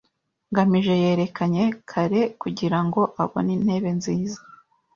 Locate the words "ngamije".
0.51-0.93